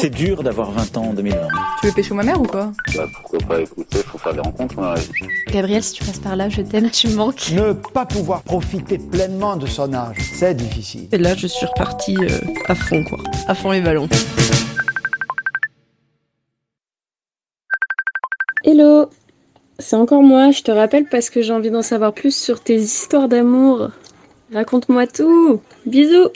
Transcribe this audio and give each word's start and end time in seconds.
C'est 0.00 0.10
dur 0.10 0.44
d'avoir 0.44 0.70
20 0.70 0.96
ans 0.96 1.04
en 1.06 1.12
2020. 1.12 1.48
Tu 1.80 1.86
veux 1.88 1.92
pêcher 1.92 2.14
ma 2.14 2.22
mère 2.22 2.40
ou 2.40 2.44
quoi 2.44 2.70
Bah 2.94 3.06
pourquoi 3.12 3.40
pas 3.48 3.60
écouter, 3.60 3.98
faut 3.98 4.16
faire 4.16 4.32
des 4.32 4.38
rencontres 4.38 4.76
dans 4.76 4.92
la 4.92 4.94
vie. 4.94 5.10
Gabriel, 5.48 5.82
si 5.82 5.94
tu 5.94 6.04
passes 6.04 6.20
par 6.20 6.36
là, 6.36 6.48
je 6.48 6.62
t'aime, 6.62 6.88
tu 6.88 7.08
me 7.08 7.16
manques. 7.16 7.50
Ne 7.50 7.72
pas 7.72 8.06
pouvoir 8.06 8.42
profiter 8.42 8.96
pleinement 8.96 9.56
de 9.56 9.66
son 9.66 9.92
âge, 9.92 10.18
c'est 10.34 10.54
difficile. 10.54 11.08
Et 11.10 11.18
là, 11.18 11.34
je 11.34 11.48
suis 11.48 11.66
repartie 11.66 12.16
euh, 12.16 12.28
à 12.68 12.76
fond, 12.76 13.02
quoi. 13.02 13.18
À 13.48 13.56
fond 13.56 13.72
les 13.72 13.80
ballons. 13.80 14.08
Hello 18.62 19.10
C'est 19.80 19.96
encore 19.96 20.22
moi, 20.22 20.52
je 20.52 20.62
te 20.62 20.70
rappelle 20.70 21.06
parce 21.06 21.28
que 21.28 21.42
j'ai 21.42 21.52
envie 21.52 21.72
d'en 21.72 21.82
savoir 21.82 22.12
plus 22.12 22.36
sur 22.36 22.60
tes 22.60 22.76
histoires 22.76 23.28
d'amour. 23.28 23.90
Raconte-moi 24.54 25.08
tout 25.08 25.60
Bisous 25.86 26.28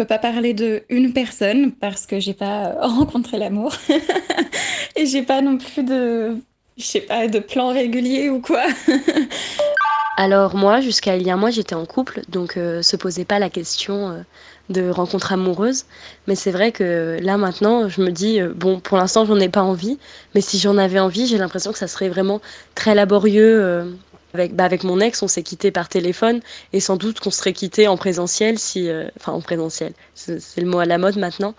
peux 0.00 0.06
pas 0.06 0.18
parler 0.18 0.54
de 0.54 0.82
une 0.88 1.12
personne 1.12 1.72
parce 1.72 2.06
que 2.06 2.20
j'ai 2.20 2.32
pas 2.32 2.72
rencontré 2.80 3.36
l'amour. 3.36 3.74
Et 4.96 5.04
j'ai 5.04 5.20
pas 5.20 5.42
non 5.42 5.58
plus 5.58 5.82
de. 5.82 6.38
Je 6.78 6.84
sais 6.84 7.02
pas, 7.02 7.28
de 7.28 7.38
plan 7.38 7.74
régulier 7.74 8.30
ou 8.30 8.40
quoi. 8.40 8.62
Alors 10.16 10.56
moi, 10.56 10.80
jusqu'à 10.80 11.16
il 11.16 11.26
y 11.26 11.30
a 11.30 11.34
un 11.34 11.36
mois, 11.36 11.50
j'étais 11.50 11.74
en 11.74 11.84
couple, 11.84 12.22
donc 12.30 12.56
euh, 12.56 12.80
se 12.80 12.96
posait 12.96 13.26
pas 13.26 13.38
la 13.38 13.50
question 13.50 14.10
euh, 14.10 14.22
de 14.70 14.88
rencontre 14.88 15.34
amoureuse. 15.34 15.84
Mais 16.26 16.34
c'est 16.34 16.50
vrai 16.50 16.72
que 16.72 17.18
là 17.20 17.36
maintenant, 17.36 17.90
je 17.90 18.00
me 18.00 18.10
dis, 18.10 18.40
euh, 18.40 18.54
bon, 18.54 18.80
pour 18.80 18.96
l'instant, 18.96 19.26
j'en 19.26 19.38
ai 19.38 19.50
pas 19.50 19.62
envie, 19.62 19.98
mais 20.34 20.40
si 20.40 20.58
j'en 20.58 20.78
avais 20.78 20.98
envie, 20.98 21.26
j'ai 21.26 21.36
l'impression 21.36 21.72
que 21.72 21.78
ça 21.78 21.88
serait 21.88 22.08
vraiment 22.08 22.40
très 22.74 22.94
laborieux. 22.94 23.98
Avec, 24.34 24.54
bah, 24.54 24.64
avec 24.64 24.84
mon 24.84 25.00
ex, 25.00 25.22
on 25.22 25.28
s'est 25.28 25.42
quitté 25.42 25.70
par 25.70 25.88
téléphone 25.88 26.40
et 26.72 26.80
sans 26.80 26.96
doute 26.96 27.20
qu'on 27.20 27.30
serait 27.30 27.52
quitté 27.52 27.88
en 27.88 27.96
présentiel 27.96 28.58
si, 28.58 28.88
euh, 28.88 29.08
enfin 29.18 29.32
en 29.32 29.40
présentiel, 29.40 29.92
c'est 30.14 30.60
le 30.60 30.66
mot 30.66 30.78
à 30.78 30.86
la 30.86 30.98
mode 30.98 31.16
maintenant, 31.16 31.54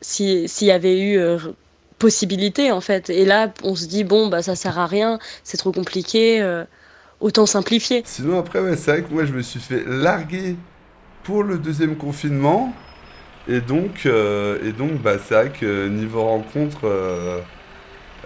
si 0.00 0.48
s'il 0.48 0.68
y 0.68 0.72
avait 0.72 0.98
eu 0.98 1.18
euh, 1.18 1.38
possibilité 1.98 2.70
en 2.72 2.80
fait. 2.80 3.10
Et 3.10 3.24
là, 3.24 3.52
on 3.62 3.74
se 3.74 3.86
dit 3.86 4.04
bon 4.04 4.28
bah 4.28 4.42
ça 4.42 4.56
sert 4.56 4.78
à 4.78 4.86
rien, 4.86 5.18
c'est 5.44 5.56
trop 5.56 5.72
compliqué, 5.72 6.40
euh, 6.40 6.64
autant 7.20 7.46
simplifier. 7.46 8.02
Sinon, 8.04 8.38
après, 8.38 8.60
ouais, 8.60 8.76
c'est 8.76 8.92
vrai 8.92 9.02
que 9.02 9.12
moi, 9.12 9.24
je 9.24 9.32
me 9.32 9.42
suis 9.42 9.60
fait 9.60 9.84
larguer 9.86 10.56
pour 11.24 11.42
le 11.42 11.58
deuxième 11.58 11.96
confinement. 11.96 12.72
Et 13.50 13.62
donc, 13.62 14.04
et 14.04 14.72
donc 14.72 15.00
bah, 15.00 15.14
c'est 15.26 15.34
vrai 15.34 15.50
que 15.50 15.88
niveau 15.88 16.22
rencontre 16.22 16.86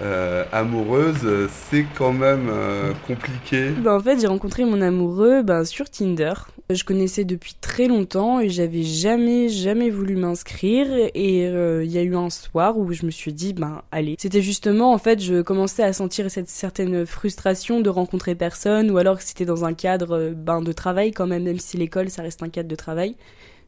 euh, 0.02 0.44
amoureuse, 0.50 1.48
c'est 1.48 1.86
quand 1.96 2.12
même 2.12 2.48
euh, 2.50 2.92
compliqué. 3.06 3.70
Ben, 3.70 3.94
en 3.94 4.00
fait, 4.00 4.20
j'ai 4.20 4.26
rencontré 4.26 4.64
mon 4.64 4.80
amoureux 4.80 5.42
ben, 5.42 5.64
sur 5.64 5.88
Tinder. 5.88 6.32
Je 6.70 6.82
connaissais 6.82 7.24
depuis 7.24 7.54
très 7.60 7.86
longtemps 7.86 8.40
et 8.40 8.48
j'avais 8.48 8.82
jamais, 8.82 9.48
jamais 9.48 9.90
voulu 9.90 10.16
m'inscrire. 10.16 10.88
Et 11.14 11.46
euh, 11.46 11.84
il 11.84 11.92
y 11.92 11.98
a 11.98 12.02
eu 12.02 12.16
un 12.16 12.30
soir 12.30 12.78
où 12.78 12.92
je 12.92 13.06
me 13.06 13.10
suis 13.10 13.32
dit, 13.32 13.52
ben 13.52 13.82
allez. 13.92 14.16
C'était 14.18 14.42
justement, 14.42 14.92
en 14.92 14.98
fait, 14.98 15.20
je 15.20 15.42
commençais 15.42 15.84
à 15.84 15.92
sentir 15.92 16.30
cette 16.30 16.48
certaine 16.48 17.06
frustration 17.06 17.80
de 17.80 17.88
rencontrer 17.88 18.34
personne 18.34 18.90
ou 18.90 18.98
alors 18.98 19.18
que 19.18 19.24
c'était 19.24 19.44
dans 19.44 19.64
un 19.64 19.74
cadre 19.74 20.32
ben, 20.34 20.62
de 20.62 20.72
travail 20.72 21.12
quand 21.12 21.26
même, 21.28 21.44
même 21.44 21.60
si 21.60 21.76
l'école, 21.76 22.10
ça 22.10 22.22
reste 22.22 22.42
un 22.42 22.48
cadre 22.48 22.68
de 22.68 22.76
travail. 22.76 23.14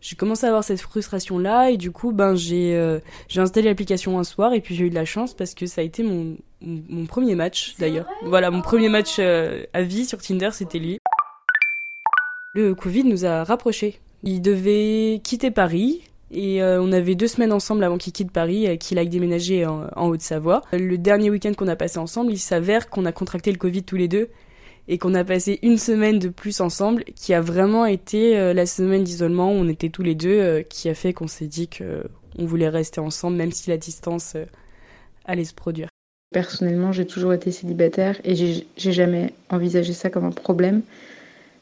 J'ai 0.04 0.16
commencé 0.16 0.44
à 0.44 0.50
avoir 0.50 0.62
cette 0.62 0.82
frustration 0.82 1.38
là 1.38 1.70
et 1.70 1.78
du 1.78 1.90
coup 1.90 2.12
ben 2.12 2.34
j'ai 2.34 2.76
euh, 2.76 2.98
j'ai 3.26 3.40
installé 3.40 3.68
l'application 3.68 4.18
un 4.18 4.22
soir 4.22 4.52
et 4.52 4.60
puis 4.60 4.74
j'ai 4.74 4.84
eu 4.84 4.90
de 4.90 4.94
la 4.94 5.06
chance 5.06 5.32
parce 5.32 5.54
que 5.54 5.64
ça 5.64 5.80
a 5.80 5.84
été 5.84 6.02
mon 6.02 6.36
mon, 6.60 6.82
mon 6.90 7.06
premier 7.06 7.34
match 7.34 7.74
d'ailleurs. 7.78 8.06
Voilà, 8.22 8.50
mon 8.50 8.60
premier 8.60 8.90
match 8.90 9.16
euh, 9.18 9.64
à 9.72 9.80
vie 9.80 10.04
sur 10.04 10.20
Tinder, 10.20 10.50
c'était 10.52 10.78
lui. 10.78 10.98
Le 12.52 12.74
Covid 12.74 13.04
nous 13.04 13.24
a 13.24 13.44
rapprochés. 13.44 13.98
Il 14.22 14.42
devait 14.42 15.22
quitter 15.24 15.50
Paris. 15.50 16.02
Et 16.30 16.62
euh, 16.62 16.82
on 16.82 16.90
avait 16.92 17.14
deux 17.14 17.28
semaines 17.28 17.52
ensemble 17.52 17.84
avant 17.84 17.96
qu'il 17.96 18.12
quitte 18.12 18.32
Paris, 18.32 18.66
euh, 18.66 18.76
qu'il 18.76 18.98
aille 18.98 19.08
déménager 19.08 19.66
en, 19.66 19.86
en 19.94 20.08
Haute-Savoie. 20.08 20.62
Le 20.72 20.98
dernier 20.98 21.30
week-end 21.30 21.52
qu'on 21.54 21.68
a 21.68 21.76
passé 21.76 21.98
ensemble, 21.98 22.32
il 22.32 22.38
s'avère 22.38 22.90
qu'on 22.90 23.04
a 23.04 23.12
contracté 23.12 23.52
le 23.52 23.58
Covid 23.58 23.84
tous 23.84 23.96
les 23.96 24.08
deux 24.08 24.28
et 24.88 24.98
qu'on 24.98 25.14
a 25.14 25.24
passé 25.24 25.58
une 25.62 25.78
semaine 25.78 26.18
de 26.18 26.28
plus 26.28 26.60
ensemble, 26.60 27.04
qui 27.16 27.32
a 27.34 27.40
vraiment 27.40 27.86
été 27.86 28.38
euh, 28.38 28.52
la 28.52 28.66
semaine 28.66 29.04
d'isolement 29.04 29.50
où 29.50 29.56
on 29.56 29.68
était 29.68 29.88
tous 29.88 30.02
les 30.02 30.14
deux, 30.14 30.38
euh, 30.38 30.62
qui 30.62 30.88
a 30.88 30.94
fait 30.94 31.12
qu'on 31.12 31.26
s'est 31.26 31.46
dit 31.46 31.68
que 31.68 32.04
on 32.36 32.46
voulait 32.46 32.68
rester 32.68 33.00
ensemble, 33.00 33.36
même 33.36 33.52
si 33.52 33.70
la 33.70 33.76
distance 33.76 34.34
euh, 34.34 34.44
allait 35.24 35.44
se 35.44 35.54
produire. 35.54 35.88
Personnellement, 36.32 36.92
j'ai 36.92 37.06
toujours 37.06 37.32
été 37.32 37.52
célibataire 37.52 38.20
et 38.24 38.34
j'ai 38.34 38.92
jamais 38.92 39.32
envisagé 39.50 39.92
ça 39.92 40.10
comme 40.10 40.24
un 40.24 40.32
problème 40.32 40.82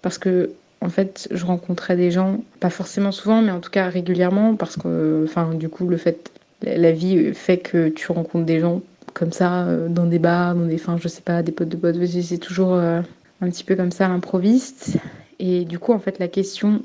parce 0.00 0.18
que 0.18 0.52
en 0.80 0.88
fait, 0.88 1.28
je 1.30 1.44
rencontrais 1.44 1.96
des 1.96 2.10
gens, 2.10 2.42
pas 2.58 2.70
forcément 2.70 3.12
souvent, 3.12 3.40
mais 3.40 3.52
en 3.52 3.60
tout 3.60 3.70
cas 3.70 3.88
régulièrement, 3.88 4.56
parce 4.56 4.76
que, 4.76 5.24
enfin, 5.24 5.54
du 5.54 5.68
coup, 5.68 5.86
le 5.86 5.96
fait, 5.96 6.32
la 6.62 6.90
vie 6.90 7.32
fait 7.34 7.58
que 7.58 7.88
tu 7.88 8.10
rencontres 8.10 8.46
des 8.46 8.58
gens 8.58 8.82
comme 9.14 9.32
ça, 9.32 9.64
euh, 9.64 9.88
dans 9.88 10.06
des 10.06 10.18
bars, 10.18 10.54
dans 10.54 10.66
des, 10.66 10.76
enfin, 10.76 10.96
je 11.00 11.08
sais 11.08 11.22
pas, 11.22 11.42
des 11.42 11.52
potes 11.52 11.68
de 11.68 11.76
potes, 11.76 11.96
c'est 12.06 12.38
toujours 12.38 12.74
euh, 12.74 13.00
un 13.40 13.50
petit 13.50 13.64
peu 13.64 13.76
comme 13.76 13.92
ça, 13.92 14.06
à 14.06 14.08
l'improviste. 14.08 14.96
Et 15.38 15.64
du 15.64 15.78
coup, 15.78 15.92
en 15.92 15.98
fait, 15.98 16.18
la 16.18 16.28
question 16.28 16.82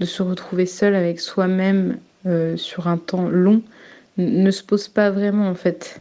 de 0.00 0.06
se 0.06 0.22
retrouver 0.22 0.66
seul 0.66 0.94
avec 0.94 1.20
soi-même 1.20 1.98
euh, 2.26 2.56
sur 2.56 2.88
un 2.88 2.96
temps 2.96 3.28
long 3.28 3.62
ne 4.16 4.50
se 4.50 4.62
pose 4.62 4.88
pas 4.88 5.10
vraiment, 5.10 5.48
en 5.48 5.54
fait. 5.54 6.00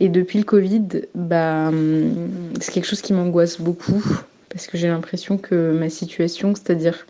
Et 0.00 0.08
depuis 0.08 0.38
le 0.38 0.44
Covid, 0.44 0.86
bah, 1.14 1.68
hum, 1.68 2.52
c'est 2.60 2.72
quelque 2.72 2.86
chose 2.86 3.02
qui 3.02 3.12
m'angoisse 3.12 3.60
beaucoup 3.60 4.04
parce 4.48 4.66
que 4.66 4.78
j'ai 4.78 4.88
l'impression 4.88 5.38
que 5.38 5.72
ma 5.72 5.90
situation, 5.90 6.54
c'est-à-dire 6.54 7.06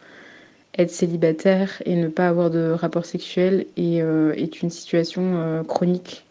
être 0.77 0.91
célibataire 0.91 1.81
et 1.87 1.95
ne 1.95 2.09
pas 2.09 2.29
avoir 2.29 2.51
de 2.51 2.71
rapport 2.71 3.07
sexuel, 3.07 3.67
est, 3.77 4.63
une 4.63 4.71
situation 4.71 5.65
chronique 5.67 6.26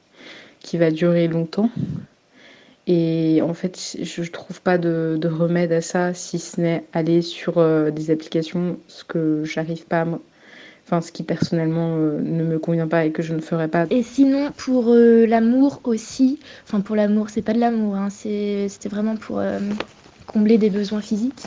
qui 0.66 0.78
va 0.78 0.90
durer 0.90 1.28
longtemps. 1.28 1.70
Et 2.88 3.42
en 3.42 3.54
fait, 3.54 3.98
je 4.02 4.22
ne 4.22 4.28
trouve 4.28 4.62
pas 4.62 4.78
de, 4.78 5.18
de 5.20 5.28
remède 5.28 5.72
à 5.72 5.82
ça 5.82 6.14
si 6.14 6.40
ce 6.40 6.60
n'est 6.60 6.84
aller 6.92 7.22
sur 7.22 7.58
euh, 7.58 7.92
des 7.92 8.12
applications, 8.12 8.78
ce 8.88 9.04
que 9.04 9.44
j'arrive 9.46 9.86
pas 9.86 10.02
à 10.02 10.08
Enfin, 10.88 11.02
ce 11.02 11.12
qui 11.12 11.24
personnellement 11.24 11.96
euh, 11.98 12.20
ne 12.22 12.44
me 12.44 12.60
convient 12.60 12.88
pas 12.88 13.06
et 13.06 13.12
que 13.12 13.24
je 13.24 13.34
ne 13.34 13.42
ferai 13.42 13.68
pas. 13.68 13.88
Et 13.90 14.04
sinon, 14.04 14.52
pour 14.56 14.94
euh, 14.94 15.26
l'amour 15.26 15.82
aussi, 15.84 16.40
enfin 16.64 16.80
pour 16.80 16.96
l'amour, 16.96 17.32
c'est 17.32 17.42
pas 17.42 17.54
de 17.54 17.60
l'amour, 17.60 17.96
hein, 17.96 18.10
c'était 18.12 18.88
vraiment 18.88 19.16
pour 19.16 19.42
combler 20.28 20.60
des 20.60 20.70
besoins 20.70 21.02
physiques. 21.02 21.42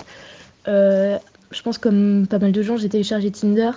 Je 1.50 1.62
pense 1.62 1.78
comme 1.78 2.26
pas 2.28 2.38
mal 2.38 2.52
de 2.52 2.62
gens, 2.62 2.76
j'ai 2.76 2.88
téléchargé 2.88 3.30
Tinder 3.30 3.70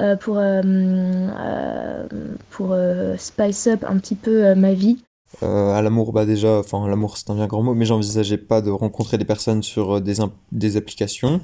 euh, 0.00 0.16
pour, 0.16 0.38
euh, 0.38 0.62
euh, 0.64 2.06
pour 2.50 2.76
spice 3.16 3.68
up 3.68 3.84
un 3.88 3.98
petit 3.98 4.16
peu 4.16 4.54
ma 4.54 4.74
vie. 4.74 4.98
À 5.42 5.82
l'amour, 5.82 6.12
bah 6.12 6.26
déjà, 6.26 6.58
enfin 6.58 6.88
l'amour 6.88 7.16
c'est 7.16 7.30
un 7.30 7.34
bien 7.34 7.46
grand 7.46 7.62
mot, 7.62 7.74
mais 7.74 7.84
j'envisageais 7.84 8.38
pas 8.38 8.60
de 8.60 8.70
rencontrer 8.70 9.18
des 9.18 9.24
personnes 9.24 9.62
sur 9.62 10.00
des, 10.00 10.14
des 10.52 10.76
applications 10.76 11.40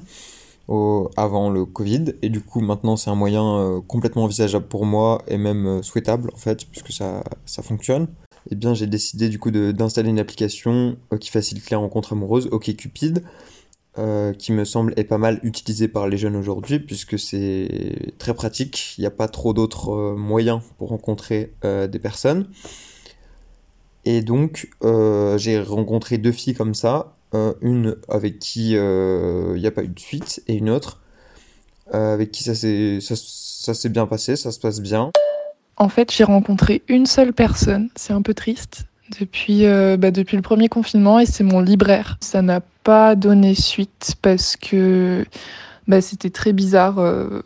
avant 1.17 1.49
le 1.49 1.65
Covid, 1.65 2.13
et 2.21 2.29
du 2.29 2.39
coup 2.39 2.61
maintenant 2.61 2.95
c'est 2.95 3.09
un 3.09 3.15
moyen 3.15 3.81
complètement 3.89 4.23
envisageable 4.23 4.67
pour 4.67 4.85
moi 4.85 5.21
et 5.27 5.37
même 5.37 5.83
souhaitable 5.83 6.29
en 6.33 6.37
fait, 6.37 6.65
puisque 6.65 6.93
ça, 6.93 7.25
ça 7.45 7.61
fonctionne. 7.61 8.07
Et 8.49 8.55
bien 8.55 8.73
j'ai 8.73 8.87
décidé 8.87 9.27
du 9.27 9.37
coup 9.37 9.51
d'installer 9.51 10.09
une 10.09 10.19
application 10.19 10.95
qui 11.19 11.29
facilite 11.29 11.69
les 11.69 11.75
rencontres 11.75 12.13
amoureuses, 12.13 12.47
OkCupid, 12.51 13.23
euh, 13.99 14.31
qui 14.33 14.53
me 14.53 14.63
semble 14.63 14.93
est 14.95 15.03
pas 15.03 15.17
mal 15.17 15.41
utilisée 15.43 15.89
par 15.89 16.07
les 16.07 16.17
jeunes 16.17 16.37
aujourd'hui, 16.37 16.79
puisque 16.79 17.19
c'est 17.19 18.13
très 18.17 18.33
pratique, 18.33 18.95
il 18.97 19.01
n'y 19.01 19.07
a 19.07 19.11
pas 19.11 19.27
trop 19.27 19.51
d'autres 19.51 19.91
euh, 19.91 20.15
moyens 20.15 20.61
pour 20.77 20.89
rencontrer 20.89 21.51
euh, 21.65 21.87
des 21.87 21.99
personnes. 21.99 22.47
Et 24.05 24.21
donc, 24.21 24.69
j'ai 24.81 25.59
rencontré 25.59 26.17
deux 26.17 26.31
filles 26.31 26.55
comme 26.55 26.73
ça, 26.73 27.17
une 27.61 27.97
avec 28.09 28.39
qui 28.39 28.71
il 28.71 29.59
n'y 29.59 29.67
a 29.67 29.71
pas 29.71 29.83
eu 29.83 29.89
de 29.89 29.99
suite, 29.99 30.41
et 30.47 30.55
une 30.55 30.71
autre 30.71 31.01
avec 31.91 32.31
qui 32.31 32.43
ça 32.43 32.55
s'est 32.55 33.89
bien 33.89 34.07
passé, 34.07 34.35
ça 34.37 34.51
se 34.51 34.59
passe 34.59 34.79
bien. 34.79 35.11
En 35.75 35.87
fait, 35.87 36.11
j'ai 36.11 36.23
rencontré 36.23 36.81
une 36.87 37.05
seule 37.05 37.31
personne, 37.31 37.89
c'est 37.95 38.13
un 38.13 38.23
peu 38.23 38.33
triste, 38.33 38.85
depuis, 39.19 39.65
euh, 39.65 39.97
bah, 39.97 40.11
depuis 40.11 40.35
le 40.37 40.41
premier 40.43 40.69
confinement, 40.69 41.19
et 41.19 41.25
c'est 41.25 41.43
mon 41.43 41.59
libraire. 41.61 42.17
Ça 42.21 42.41
n'a 42.41 42.61
pas 42.83 43.15
donné 43.15 43.55
suite 43.55 44.15
parce 44.21 44.55
que 44.57 45.25
bah, 45.87 46.01
c'était 46.01 46.29
très 46.29 46.53
bizarre. 46.53 46.99
euh. 46.99 47.41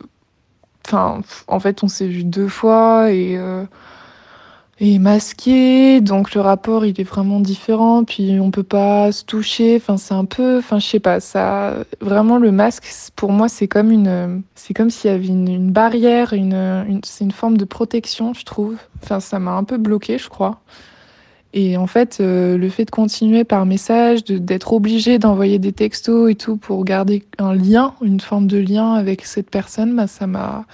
Enfin, 0.86 1.22
en 1.48 1.60
fait, 1.60 1.84
on 1.84 1.88
s'est 1.88 2.08
vu 2.08 2.24
deux 2.24 2.48
fois 2.48 3.12
et, 3.12 3.38
euh, 3.38 3.66
et 4.82 5.00
masqué, 5.00 6.02
donc 6.02 6.36
le 6.36 6.42
rapport 6.42 6.86
il 6.86 7.00
est 7.00 7.04
vraiment 7.06 7.40
différent. 7.40 8.04
Puis 8.04 8.38
on 8.42 8.52
peut 8.52 8.64
pas 8.64 9.12
se 9.12 9.24
toucher. 9.24 9.78
Enfin, 9.78 9.98
c'est 9.98 10.14
un 10.14 10.26
peu, 10.26 10.58
enfin, 10.60 10.80
je 10.80 10.86
sais 10.86 11.00
pas. 11.00 11.20
Ça, 11.22 11.76
vraiment 12.02 12.38
le 12.38 12.52
masque, 12.52 12.84
pour 13.16 13.32
moi, 13.32 13.48
c'est 13.50 13.68
comme 13.68 13.90
une, 13.92 14.44
c'est 14.54 14.74
comme 14.74 14.90
s'il 14.90 15.10
y 15.12 15.14
avait 15.14 15.28
une, 15.28 15.48
une 15.48 15.72
barrière, 15.72 16.34
une, 16.34 16.54
une- 16.54 17.02
c'est 17.04 17.24
une 17.24 17.32
forme 17.32 17.58
de 17.58 17.66
protection, 17.66 18.34
je 18.34 18.44
trouve. 18.44 18.76
Enfin, 19.04 19.20
ça 19.20 19.40
m'a 19.40 19.52
un 19.52 19.64
peu 19.64 19.78
bloqué, 19.78 20.18
je 20.18 20.30
crois. 20.30 20.60
Et 21.58 21.78
en 21.78 21.88
fait, 21.88 22.18
euh, 22.20 22.58
le 22.58 22.70
fait 22.70 22.84
de 22.84 22.92
continuer 22.92 23.46
par 23.46 23.66
message, 23.66 24.26
d'être 24.26 24.74
obligé 24.74 25.20
d'envoyer 25.20 25.58
des 25.58 25.72
textos 25.72 26.30
et 26.30 26.36
tout 26.36 26.58
pour 26.58 26.84
garder 26.84 27.24
un 27.38 27.56
lien, 27.56 27.94
une 28.02 28.20
forme 28.20 28.48
de 28.48 28.58
lien 28.58 28.94
avec 28.94 29.26
cette 29.26 29.50
personne, 29.50 29.96
bah, 29.96 30.06
ça 30.06 30.28
m'a, 30.28 30.66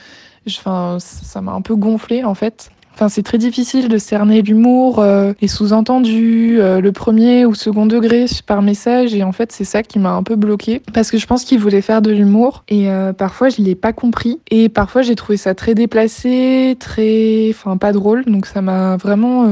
ça 0.47 1.41
m'a 1.41 1.51
un 1.51 1.61
peu 1.61 1.75
gonflé 1.75 2.23
en 2.23 2.33
fait. 2.33 2.71
Enfin, 2.93 3.09
c'est 3.09 3.23
très 3.23 3.37
difficile 3.37 3.87
de 3.87 3.97
cerner 3.97 4.41
l'humour, 4.41 4.99
euh, 4.99 5.33
les 5.41 5.47
sous-entendus, 5.47 6.57
euh, 6.59 6.81
le 6.81 6.91
premier 6.91 7.45
ou 7.45 7.55
second 7.55 7.85
degré 7.85 8.25
par 8.45 8.61
message. 8.61 9.15
Et 9.15 9.23
en 9.23 9.31
fait, 9.31 9.51
c'est 9.51 9.63
ça 9.63 9.81
qui 9.81 9.97
m'a 9.97 10.11
un 10.11 10.23
peu 10.23 10.35
bloqué 10.35 10.81
parce 10.93 11.09
que 11.09 11.17
je 11.17 11.25
pense 11.25 11.43
qu'il 11.43 11.59
voulait 11.59 11.81
faire 11.81 12.01
de 12.01 12.11
l'humour 12.11 12.63
et 12.67 12.89
euh, 12.89 13.13
parfois 13.13 13.49
je 13.49 13.61
l'ai 13.61 13.75
pas 13.75 13.93
compris 13.93 14.39
et 14.49 14.69
parfois 14.69 15.01
j'ai 15.01 15.15
trouvé 15.15 15.37
ça 15.37 15.55
très 15.55 15.73
déplacé, 15.73 16.75
très, 16.79 17.49
enfin, 17.49 17.77
pas 17.77 17.91
drôle. 17.91 18.25
Donc 18.25 18.45
ça 18.45 18.61
m'a 18.61 18.97
vraiment, 18.97 19.45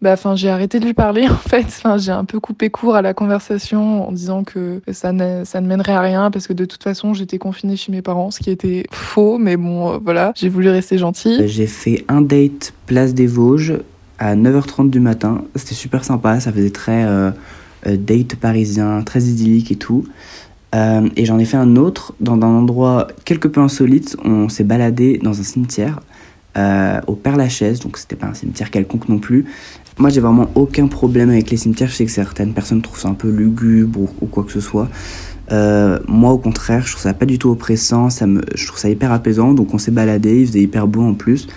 bah, 0.00 0.12
enfin, 0.12 0.36
j'ai 0.36 0.50
arrêté 0.50 0.78
de 0.78 0.84
lui 0.84 0.94
parler 0.94 1.28
en 1.28 1.48
fait. 1.48 1.64
Enfin, 1.66 1.96
j'ai 1.98 2.12
un 2.12 2.24
peu 2.24 2.40
coupé 2.40 2.70
court 2.70 2.94
à 2.94 3.02
la 3.02 3.14
conversation 3.14 4.08
en 4.08 4.12
disant 4.12 4.44
que 4.44 4.80
ça 4.92 5.12
ne, 5.12 5.44
ça 5.44 5.60
ne 5.60 5.66
mènerait 5.66 5.94
à 5.94 6.00
rien 6.00 6.30
parce 6.30 6.46
que 6.46 6.52
de 6.52 6.64
toute 6.64 6.82
façon, 6.82 7.14
j'étais 7.14 7.38
confinée 7.38 7.76
chez 7.76 7.90
mes 7.90 8.02
parents, 8.02 8.30
ce 8.30 8.40
qui 8.40 8.50
était 8.50 8.84
faux. 8.92 9.38
Mais 9.38 9.56
bon, 9.56 9.98
voilà, 9.98 10.32
j'ai 10.36 10.48
voulu 10.48 10.68
rester 10.68 10.98
gentille. 10.98 11.48
J'ai 11.48 11.66
fait 11.66 12.04
un 12.08 12.20
date 12.20 12.74
place 12.92 13.14
des 13.14 13.26
Vosges 13.26 13.78
à 14.18 14.36
9h30 14.36 14.90
du 14.90 15.00
matin. 15.00 15.44
C'était 15.56 15.74
super 15.74 16.04
sympa, 16.04 16.40
ça 16.40 16.52
faisait 16.52 16.68
très 16.68 17.04
euh, 17.04 17.30
euh, 17.86 17.96
date 17.96 18.36
parisien, 18.36 19.00
très 19.02 19.22
idyllique 19.22 19.72
et 19.72 19.76
tout. 19.76 20.04
Euh, 20.74 21.08
et 21.16 21.24
j'en 21.24 21.38
ai 21.38 21.46
fait 21.46 21.56
un 21.56 21.76
autre 21.76 22.12
dans 22.20 22.34
un 22.34 22.42
endroit 22.42 23.08
quelque 23.24 23.48
peu 23.48 23.62
insolite. 23.62 24.18
On 24.26 24.50
s'est 24.50 24.64
baladé 24.64 25.18
dans 25.22 25.40
un 25.40 25.42
cimetière 25.42 26.00
au 27.06 27.14
Père-Lachaise, 27.14 27.80
donc 27.80 27.96
c'était 27.96 28.14
pas 28.14 28.26
un 28.26 28.34
cimetière 28.34 28.70
quelconque 28.70 29.08
non 29.08 29.18
plus. 29.18 29.46
Moi, 29.96 30.10
j'ai 30.10 30.20
vraiment 30.20 30.50
aucun 30.54 30.86
problème 30.86 31.30
avec 31.30 31.48
les 31.48 31.56
cimetières. 31.56 31.88
Je 31.88 31.94
sais 31.94 32.04
que 32.04 32.10
certaines 32.10 32.52
personnes 32.52 32.82
trouvent 32.82 33.00
ça 33.00 33.08
un 33.08 33.14
peu 33.14 33.30
lugubre 33.30 34.00
ou, 34.20 34.26
quoi 34.26 34.44
que 34.44 34.52
ce 34.52 34.60
soit. 34.60 34.90
moi, 35.50 36.30
au 36.30 36.36
contraire, 36.38 36.84
je 36.84 36.92
trouve 36.92 37.02
ça 37.02 37.14
pas 37.14 37.24
du 37.24 37.38
tout 37.38 37.48
oppressant. 37.48 38.10
Ça 38.10 38.26
me, 38.26 38.42
je 38.54 38.66
trouve 38.66 38.78
ça 38.78 38.90
hyper 38.90 39.12
apaisant. 39.12 39.54
Donc, 39.54 39.72
on 39.72 39.78
s'est 39.78 39.90
baladé. 39.90 40.42
Il 40.42 40.46
faisait 40.46 40.60
hyper 40.60 40.86
beau 40.86 41.00
en 41.00 41.14
plus. 41.14 41.48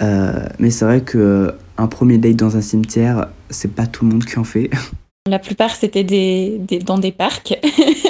Euh, 0.00 0.46
mais 0.58 0.70
c'est 0.70 0.84
vrai 0.84 1.00
que 1.02 1.54
un 1.78 1.86
premier 1.86 2.18
date 2.18 2.36
dans 2.36 2.56
un 2.56 2.60
cimetière, 2.60 3.28
c'est 3.50 3.74
pas 3.74 3.86
tout 3.86 4.04
le 4.04 4.12
monde 4.12 4.24
qui 4.24 4.38
en 4.38 4.44
fait. 4.44 4.70
La 5.28 5.38
plupart, 5.38 5.76
c'était 5.76 6.02
des, 6.02 6.60
dans 6.84 6.98
des 6.98 7.12
parcs. 7.12 7.56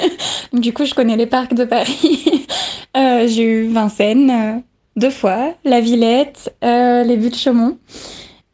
du 0.53 0.73
coup, 0.73 0.85
je 0.85 0.95
connais 0.95 1.15
les 1.15 1.27
parcs 1.27 1.53
de 1.53 1.65
Paris. 1.65 2.45
Euh, 2.95 3.27
j'ai 3.27 3.41
eu 3.41 3.67
Vincennes 3.69 4.29
euh, 4.29 4.59
deux 4.95 5.09
fois, 5.09 5.55
la 5.65 5.81
Villette, 5.81 6.55
les 6.61 7.17
Buttes 7.17 7.33
de 7.33 7.37
Chaumont. 7.37 7.79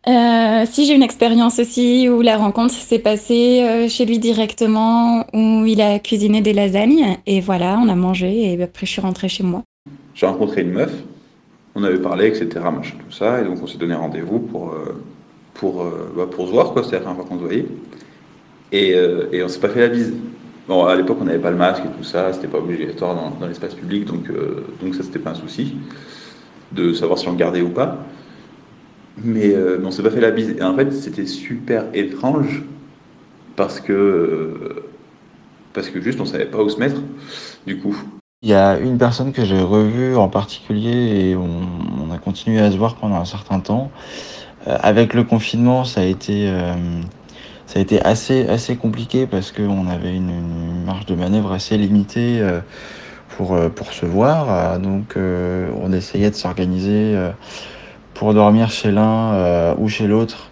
si 0.08 0.86
j'ai 0.86 0.94
une 0.94 1.04
expérience 1.04 1.60
aussi 1.60 2.08
où 2.08 2.22
la 2.22 2.38
rencontre 2.38 2.74
s'est 2.74 3.00
passée 3.00 3.88
chez 3.90 4.06
lui 4.06 4.18
directement, 4.18 5.26
où 5.34 5.66
il 5.66 5.81
a 5.81 6.00
cuisiné 6.00 6.40
des 6.40 6.54
lasagnes, 6.54 7.18
et 7.26 7.42
voilà, 7.42 7.78
on 7.84 7.90
a 7.90 7.96
mangé, 7.96 8.54
et 8.54 8.64
après 8.64 8.86
je 8.86 8.92
suis 8.94 9.02
rentrée 9.02 9.28
chez 9.28 9.44
moi. 9.44 9.64
J'ai 10.16 10.26
rencontré 10.26 10.62
une 10.62 10.72
meuf 10.72 10.94
on 11.80 11.84
avait 11.84 12.00
parlé, 12.00 12.28
etc., 12.28 12.48
machin, 12.72 12.96
tout 13.06 13.14
ça, 13.14 13.42
et 13.42 13.46
donc 13.46 13.62
on 13.62 13.68
s'est 13.68 13.78
donné 13.78 13.96
rendez-vous 13.96 14.40
pour, 14.40 14.72
euh, 14.74 14.96
pour, 15.54 15.81
euh, 15.81 16.12
bah, 16.16 16.28
pour 16.30 16.48
se 16.48 16.52
voir, 16.52 16.74
quoi, 16.74 16.84
c'était 16.84 16.98
la 16.98 17.02
première 17.02 17.18
fois 17.18 17.26
qu'on 17.26 17.40
se 17.40 17.46
voyait. 17.46 17.66
Et, 18.72 18.94
euh, 18.96 19.28
et 19.31 19.44
on 19.44 19.48
s'est 19.48 19.60
pas 19.60 19.70
fait 19.70 19.81
la 19.81 19.88
bise. 19.88 20.14
Bon, 20.68 20.86
à 20.86 20.96
l'époque, 20.96 21.18
on 21.22 21.26
n'avait 21.26 21.40
pas 21.40 21.52
le 21.52 21.58
masque 21.58 21.84
et 21.84 21.98
tout 21.98 22.04
ça, 22.04 22.31
c'était 22.34 22.48
pas 22.48 22.60
obligatoire 22.60 23.16
dans, 23.16 23.31
dans 23.31 23.48
l'espace 23.48 23.74
public, 23.74 24.06
donc, 24.06 24.30
donc 24.81 24.94
ça, 24.94 25.02
c'était 25.02 25.18
pas 25.18 25.31
un 25.31 25.36
souci 25.36 25.76
de 26.72 26.94
savoir 26.94 27.18
si 27.18 27.28
on 27.28 27.31
le 27.31 27.38
gardait 27.38 27.62
ou 27.62 27.70
pas. 27.70 27.98
Mais, 29.24 29.56
mais 29.80 29.86
on 29.86 29.90
s'est 29.90 30.04
pas 30.04 30.12
fait 30.12 30.22
la 30.22 30.30
bise. 30.30 30.52
Et 30.52 30.62
en 30.62 30.76
fait, 30.76 30.92
c'était 30.94 31.26
super 31.26 31.86
étrange 31.96 32.62
parce 33.56 33.80
que, 33.80 34.84
parce 35.74 35.90
que 35.90 36.00
juste, 36.02 36.22
on 36.22 36.26
savait 36.26 36.46
pas 36.46 36.62
où 36.62 36.70
se 36.70 36.78
mettre, 36.78 37.02
du 37.66 37.80
coup. 37.80 37.96
Il 38.42 38.48
y 38.48 38.54
a 38.54 38.78
une 38.80 38.98
personne 38.98 39.34
que 39.34 39.44
j'ai 39.44 39.62
revue 39.62 40.16
en 40.16 40.30
particulier 40.30 41.32
et 41.32 41.36
on, 41.36 42.10
a 42.10 42.18
continué 42.18 42.62
à 42.62 42.72
se 42.72 42.78
voir 42.78 42.96
pendant 42.96 43.18
un 43.18 43.26
certain 43.26 43.60
temps. 43.60 43.92
Euh, 44.66 44.78
avec 44.82 45.14
le 45.14 45.26
confinement, 45.26 45.84
ça 45.84 46.00
a 46.00 46.04
été, 46.06 46.48
euh, 46.48 46.74
ça 47.66 47.80
a 47.80 47.82
été 47.82 48.02
assez, 48.02 48.48
assez 48.48 48.78
compliqué 48.78 49.28
parce 49.28 49.52
qu'on 49.52 49.88
avait 49.90 50.16
une, 50.16 50.86
marge 50.86 51.06
de 51.06 51.16
manœuvre 51.16 51.52
assez 51.52 51.76
limitée 51.78 52.40
euh, 52.40 52.62
pour, 53.36 53.60
pour 53.76 53.92
se 53.92 54.06
voir. 54.06 54.80
donc 54.80 55.18
on 55.18 55.92
essayait 55.92 56.30
de 56.30 56.36
s'organiser 56.36 57.18
pour 58.14 58.34
dormir 58.34 58.72
chez 58.72 58.92
l'un 58.92 59.76
ou 59.78 59.90
chez 59.90 60.08
l'autre 60.08 60.50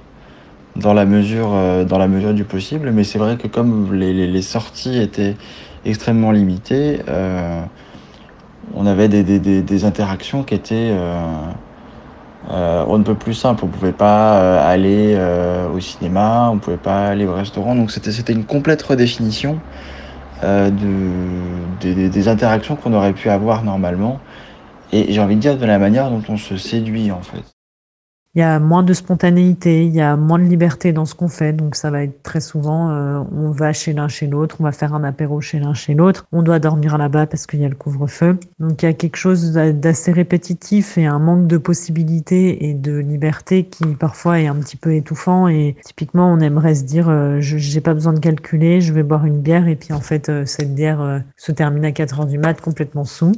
dans 0.79 0.94
la 0.94 1.06
mesure 1.06 1.50
dans 1.85 1.97
la 1.97 2.07
mesure 2.07 2.33
du 2.33 2.44
possible 2.44 2.91
mais 2.91 3.03
c'est 3.03 3.19
vrai 3.19 3.38
que 3.38 3.47
comme 3.47 3.94
les, 3.94 4.13
les, 4.13 4.27
les 4.27 4.41
sorties 4.41 4.97
étaient 4.97 5.35
extrêmement 5.88 6.31
limité. 6.31 7.00
Euh, 7.07 7.62
on 8.75 8.85
avait 8.85 9.07
des, 9.07 9.24
des, 9.24 9.39
des, 9.39 9.85
interactions 9.85 10.44
qui 10.44 10.53
étaient 10.53 10.89
euh, 10.91 11.21
euh, 12.51 12.83
on 12.88 12.97
ne 12.97 13.03
peut 13.03 13.15
plus 13.15 13.33
simples. 13.33 13.63
On 13.65 13.68
pouvait 13.68 13.94
pas 13.94 14.62
aller 14.62 15.18
au 15.74 15.79
cinéma, 15.79 16.50
on 16.51 16.59
pouvait 16.59 16.77
pas 16.77 17.07
aller 17.07 17.25
au 17.25 17.33
restaurant. 17.33 17.75
Donc 17.75 17.91
c'était 17.91 18.12
c'était 18.12 18.33
une 18.33 18.45
complète 18.45 18.81
redéfinition 18.81 19.59
de, 20.44 20.69
des 21.81 22.27
interactions 22.27 22.75
qu'on 22.75 22.94
aurait 22.94 23.13
pu 23.13 23.29
avoir 23.29 23.63
normalement. 23.63 24.19
Et 24.91 25.12
j'ai 25.12 25.19
envie 25.19 25.35
de 25.35 25.41
dire 25.41 25.57
de 25.57 25.65
la 25.65 25.79
manière 25.79 26.09
dont 26.09 26.24
on 26.29 26.38
se 26.38 26.57
séduit 26.57 27.12
en 27.12 27.21
fait 27.21 27.56
il 28.38 28.42
y 28.42 28.44
a 28.44 28.60
moins 28.60 28.84
de 28.84 28.94
spontanéité, 28.94 29.84
il 29.84 29.95
y 29.95 30.00
a 30.00 30.16
moins 30.16 30.38
de 30.38 30.44
liberté 30.44 30.94
dans 30.94 31.06
ce 31.06 31.16
qu'on 31.16 31.28
fait. 31.28 31.54
Donc 31.54 31.74
ça 31.74 31.89
va 31.89 32.04
être 32.04 32.22
très 32.22 32.39
souvent, 32.39 32.92
euh, 32.92 33.19
on 33.36 33.50
va 33.50 33.74
chez 33.74 33.94
l'un 33.94 34.07
chez 34.07 34.28
l'autre, 34.28 34.57
on 34.60 34.63
va 34.63 34.72
faire 34.72 34.94
un 34.94 35.04
apéro 35.04 35.42
chez 35.42 35.57
l'un 35.57 35.74
chez 35.74 35.95
l'autre, 35.95 36.28
on 36.31 36.44
doit 36.44 36.60
dormir 36.60 37.00
là-bas 37.00 37.25
parce 37.25 37.48
qu'il 37.48 37.62
y 37.62 37.66
a 37.66 37.68
le 37.68 37.74
couvre-feu. 37.74 38.38
Donc 38.60 38.84
il 38.84 38.86
y 38.86 38.89
a 38.89 38.94
quelque 38.94 39.16
chose 39.16 39.54
d'assez 39.54 40.12
répétitif 40.12 41.00
et 41.00 41.07
un 41.07 41.18
manque 41.18 41.48
de 41.48 41.57
possibilités 41.57 42.69
et 42.69 42.75
de 42.75 43.00
liberté 43.00 43.63
qui 43.63 43.88
parfois 43.95 44.39
est 44.39 44.45
un 44.45 44.57
petit 44.57 44.78
peu 44.78 44.94
étouffant. 44.94 45.48
Et 45.48 45.75
typiquement, 45.84 46.31
on 46.31 46.39
aimerait 46.39 46.75
se 46.75 46.84
dire, 46.84 47.10
euh, 47.10 47.39
je 47.39 47.57
j'ai 47.57 47.81
pas 47.81 47.95
besoin 47.95 48.13
de 48.13 48.19
calculer, 48.19 48.81
je 48.81 48.94
vais 48.94 49.01
boire 49.01 49.25
une 49.25 49.42
bière 49.42 49.68
et 49.68 49.75
puis 49.75 49.94
en 49.94 50.00
fait 50.00 50.30
euh, 50.30 50.45
cette 50.45 50.75
bière 50.75 51.24
se 51.38 51.51
termine 51.51 51.86
à 51.86 51.92
4 51.92 52.19
heures 52.19 52.28
du 52.28 52.38
mat 52.38 52.62
complètement 52.62 53.04
sous 53.04 53.31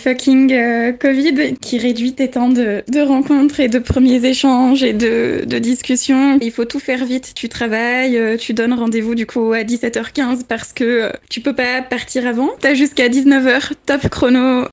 fucking 0.00 0.52
euh, 0.52 0.92
Covid 0.92 1.56
qui 1.60 1.78
réduit 1.78 2.14
tes 2.14 2.30
temps 2.30 2.48
de, 2.48 2.82
rencontres 3.06 3.60
et 3.60 3.68
de 3.68 3.78
premiers 3.78 4.24
échanges 4.24 4.82
et 4.82 4.92
de, 4.92 5.58
discussions. 5.58 6.38
Il 6.40 6.50
faut 6.50 6.64
tout 6.64 6.80
faire 6.80 7.04
vite. 7.04 7.32
Tu 7.34 7.48
travailles, 7.48 8.16
euh, 8.16 8.36
tu 8.36 8.54
donnes 8.54 8.72
rendez-vous 8.72 9.14
du 9.14 9.26
coup 9.26 9.52
à 9.52 9.60
17h15 9.60 10.46
parce 10.48 10.72
que 10.72 10.84
euh, 10.84 11.10
tu 11.28 11.40
peux 11.40 11.54
pas 11.54 11.82
partir 11.82 12.26
avant. 12.26 12.50
T'as 12.60 12.74
jusqu'à 12.74 13.08
19h, 13.08 13.72
top 13.86 14.08
chrono. 14.08 14.66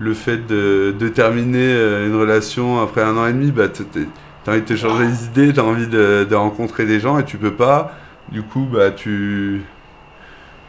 Le 0.00 0.14
fait 0.14 0.46
de, 0.46 0.94
terminer 1.14 1.72
une 2.06 2.16
relation 2.16 2.80
après 2.80 3.02
un 3.02 3.16
an 3.16 3.26
et 3.26 3.32
demi, 3.32 3.50
bah, 3.50 3.68
t'as 3.68 4.50
envie 4.50 4.62
de 4.62 4.66
te 4.66 4.74
changer 4.74 5.04
les 5.04 5.26
idées, 5.26 5.52
t'as 5.52 5.62
envie 5.62 5.86
de, 5.86 6.34
rencontrer 6.34 6.86
des 6.86 6.98
gens 6.98 7.18
et 7.18 7.24
tu 7.24 7.36
peux 7.36 7.54
pas. 7.54 7.94
Du 8.30 8.42
coup, 8.42 8.66
bah, 8.72 8.90
tu, 8.90 9.60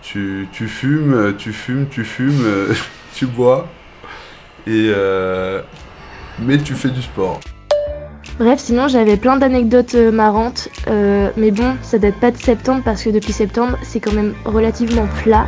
tu, 0.01 0.47
tu 0.51 0.67
fumes, 0.67 1.33
tu 1.37 1.53
fumes, 1.53 1.87
tu 1.89 2.03
fumes, 2.03 2.45
tu 3.15 3.25
bois. 3.25 3.69
Et 4.65 4.91
euh, 4.95 5.61
mais 6.39 6.57
tu 6.57 6.73
fais 6.73 6.89
du 6.89 7.01
sport. 7.01 7.39
Bref, 8.39 8.59
sinon 8.59 8.87
j'avais 8.87 9.17
plein 9.17 9.37
d'anecdotes 9.37 9.93
euh, 9.93 10.11
marrantes, 10.11 10.69
euh, 10.87 11.29
mais 11.37 11.51
bon, 11.51 11.75
ça 11.83 11.99
date 11.99 12.15
pas 12.15 12.31
de 12.31 12.37
septembre 12.37 12.81
parce 12.83 13.03
que 13.03 13.11
depuis 13.11 13.31
septembre 13.31 13.77
c'est 13.83 13.99
quand 13.99 14.13
même 14.13 14.33
relativement 14.45 15.07
plat. 15.23 15.45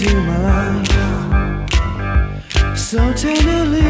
Into 0.00 0.20
my 0.20 0.38
life. 0.38 1.68
So 2.78 3.12
tenderly 3.14 3.87